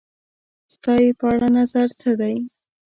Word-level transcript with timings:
ستا 0.73 0.93
یی 1.03 1.11
په 1.19 1.25
اړه 1.33 1.47
نظر 1.57 1.87
څه 1.99 2.09
دی؟ 2.19 2.35